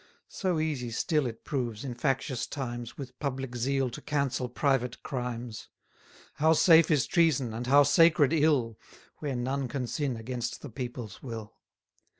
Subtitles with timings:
[0.33, 5.03] So easy still it proves, in factious times, 180 With public zeal to cancel private
[5.03, 5.67] crimes!
[6.37, 8.79] How safe is treason, and how sacred ill,
[9.17, 11.55] Where none can sin against the people's will!